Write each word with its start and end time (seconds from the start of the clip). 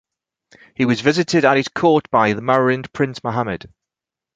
He 0.73 0.85
was 0.85 1.01
visited 1.01 1.45
at 1.45 1.57
his 1.57 1.67
court 1.67 2.09
by 2.09 2.33
the 2.33 2.41
Marinid 2.41 2.91
prince 2.91 3.23
Mohammed. 3.23 3.71